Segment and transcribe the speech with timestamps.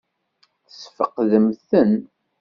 [0.65, 1.91] Tesfeqdem-ten?